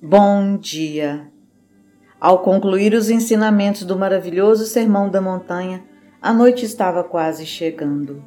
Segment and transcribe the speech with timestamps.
[0.00, 1.28] Bom dia!
[2.20, 5.82] Ao concluir os ensinamentos do maravilhoso Sermão da Montanha,
[6.22, 8.22] a noite estava quase chegando.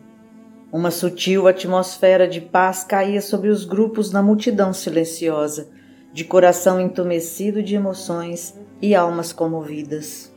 [0.69, 5.69] Uma sutil atmosfera de paz caía sobre os grupos na multidão silenciosa,
[6.11, 10.29] de coração entumecido de emoções e almas comovidas.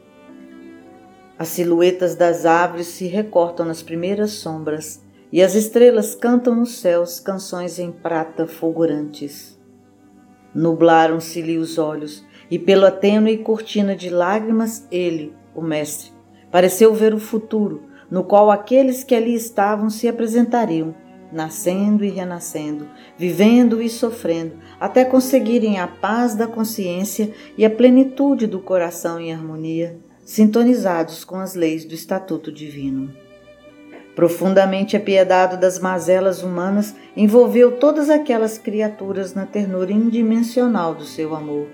[1.37, 7.19] As silhuetas das árvores se recortam nas primeiras sombras e as estrelas cantam nos céus
[7.19, 9.54] canções em prata fulgurantes.
[10.55, 16.13] Nublaram-se-lhe os olhos, e pela tênue cortina de lágrimas, ele, o Mestre,
[16.51, 20.95] pareceu ver o futuro, no qual aqueles que ali estavam se apresentariam,
[21.33, 28.47] nascendo e renascendo, vivendo e sofrendo, até conseguirem a paz da consciência e a plenitude
[28.47, 33.24] do coração em harmonia, sintonizados com as leis do Estatuto Divino.
[34.15, 41.67] Profundamente apiedado das mazelas humanas, envolveu todas aquelas criaturas na ternura indimensional do seu amor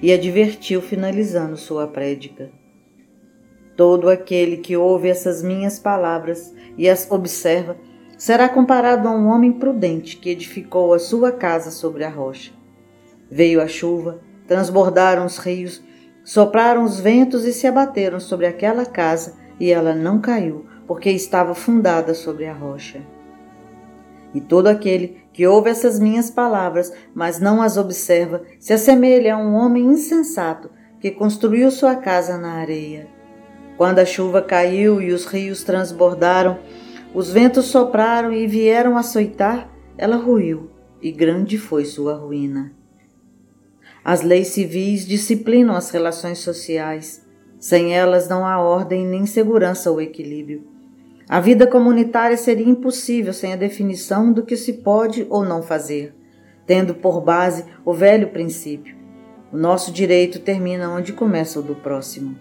[0.00, 2.50] e advertiu, finalizando sua prédica.
[3.76, 7.76] Todo aquele que ouve essas minhas palavras e as observa
[8.16, 12.52] será comparado a um homem prudente que edificou a sua casa sobre a rocha.
[13.28, 15.82] Veio a chuva, transbordaram os rios,
[16.22, 21.54] sopraram os ventos e se abateram sobre aquela casa, e ela não caiu, porque estava
[21.54, 23.02] fundada sobre a rocha.
[24.34, 29.38] E todo aquele que ouve essas minhas palavras, mas não as observa, se assemelha a
[29.38, 33.06] um homem insensato que construiu sua casa na areia.
[33.76, 36.58] Quando a chuva caiu e os rios transbordaram,
[37.14, 42.72] os ventos sopraram e vieram açoitar, ela ruiu, e grande foi sua ruína.
[44.04, 47.24] As leis civis disciplinam as relações sociais.
[47.58, 50.73] Sem elas não há ordem nem segurança ou equilíbrio.
[51.28, 56.14] A vida comunitária seria impossível sem a definição do que se pode ou não fazer,
[56.66, 58.94] tendo por base o velho princípio.
[59.50, 62.36] O nosso direito termina onde começa o do próximo.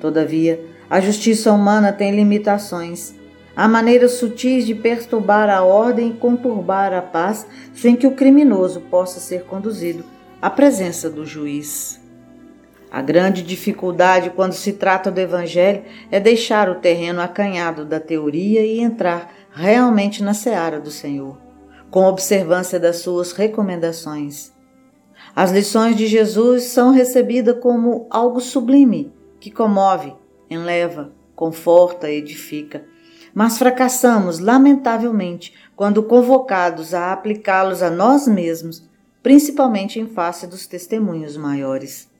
[0.00, 3.14] Todavia, a justiça humana tem limitações.
[3.54, 8.80] Há maneiras sutis de perturbar a ordem e conturbar a paz sem que o criminoso
[8.82, 10.04] possa ser conduzido
[10.40, 12.00] à presença do juiz.
[12.96, 18.64] A grande dificuldade quando se trata do Evangelho é deixar o terreno acanhado da teoria
[18.64, 21.36] e entrar realmente na seara do Senhor,
[21.90, 24.50] com observância das suas recomendações.
[25.34, 30.14] As lições de Jesus são recebidas como algo sublime, que comove,
[30.48, 32.82] enleva, conforta, edifica.
[33.34, 38.88] Mas fracassamos, lamentavelmente, quando convocados a aplicá-los a nós mesmos,
[39.22, 42.15] principalmente em face dos testemunhos maiores.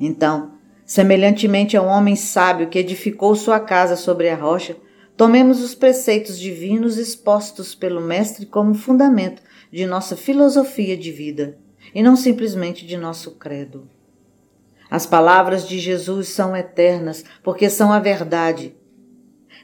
[0.00, 4.76] Então, semelhantemente a um homem sábio que edificou sua casa sobre a rocha,
[5.16, 11.58] tomemos os preceitos divinos expostos pelo Mestre como fundamento de nossa filosofia de vida
[11.94, 13.88] e não simplesmente de nosso credo.
[14.90, 18.76] As palavras de Jesus são eternas porque são a verdade.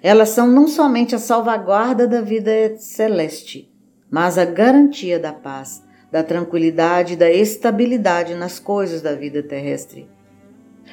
[0.02, 3.70] Elas são não somente a salvaguarda da vida celeste,
[4.10, 10.08] mas a garantia da paz, da tranquilidade e da estabilidade nas coisas da vida terrestre.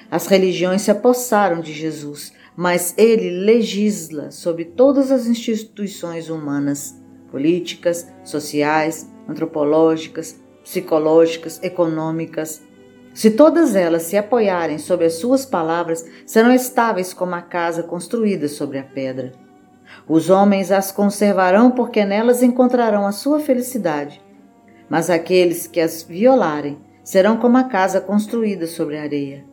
[0.09, 6.99] As religiões se apossaram de Jesus, mas ele legisla sobre todas as instituições humanas,
[7.29, 12.61] políticas, sociais, antropológicas, psicológicas, econômicas.
[13.13, 18.47] Se todas elas se apoiarem sobre as suas palavras, serão estáveis como a casa construída
[18.47, 19.33] sobre a pedra.
[20.07, 24.21] Os homens as conservarão porque nelas encontrarão a sua felicidade.
[24.89, 29.45] Mas aqueles que as violarem serão como a casa construída sobre a areia.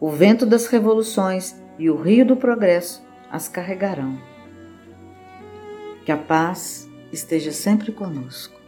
[0.00, 4.18] O vento das revoluções e o rio do progresso as carregarão.
[6.06, 8.59] Que a paz esteja sempre conosco.